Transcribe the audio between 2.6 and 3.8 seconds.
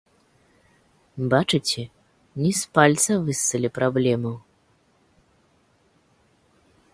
з пальца выссалі